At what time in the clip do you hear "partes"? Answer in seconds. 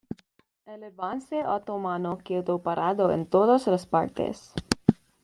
3.85-4.51